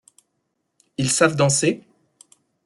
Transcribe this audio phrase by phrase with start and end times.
[0.97, 1.83] Ils savent danser?